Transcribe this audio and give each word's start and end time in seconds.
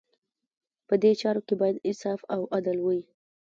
په 0.87 0.93
دې 1.03 1.11
چارو 1.21 1.41
کې 1.47 1.55
باید 1.61 1.83
انصاف 1.87 2.21
او 2.33 2.41
عدل 2.57 2.77
وي. 2.85 3.01